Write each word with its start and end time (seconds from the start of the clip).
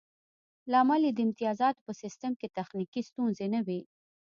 لامل 0.71 1.01
یې 1.07 1.11
د 1.15 1.19
امتیازاتو 1.27 1.85
په 1.87 1.93
سیستم 2.01 2.31
کې 2.39 2.47
تخنیکي 2.57 3.01
ستونزې 3.09 3.45
نه 3.55 3.59
وې 3.67 3.79